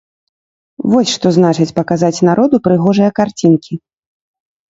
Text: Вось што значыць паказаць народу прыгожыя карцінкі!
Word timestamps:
Вось 0.93 1.11
што 1.17 1.27
значыць 1.35 1.67
паказаць 1.79 2.23
народу 2.29 2.55
прыгожыя 2.67 3.09
карцінкі! 3.19 3.73